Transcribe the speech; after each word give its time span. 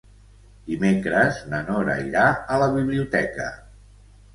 Dimecres 0.69 1.39
na 1.53 1.61
Nora 1.69 2.01
irà 2.09 2.27
a 2.57 2.61
la 2.67 2.75
biblioteca. 2.81 3.51